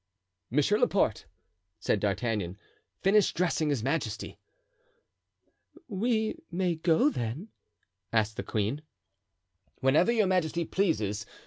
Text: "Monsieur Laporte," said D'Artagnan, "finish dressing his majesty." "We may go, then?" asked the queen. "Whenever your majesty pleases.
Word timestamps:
"Monsieur 0.49 0.79
Laporte," 0.79 1.27
said 1.79 1.99
D'Artagnan, 1.99 2.57
"finish 3.03 3.31
dressing 3.35 3.69
his 3.69 3.83
majesty." 3.83 4.39
"We 5.87 6.39
may 6.49 6.73
go, 6.73 7.11
then?" 7.11 7.49
asked 8.11 8.35
the 8.35 8.41
queen. 8.41 8.81
"Whenever 9.75 10.11
your 10.11 10.25
majesty 10.25 10.65
pleases. 10.65 11.27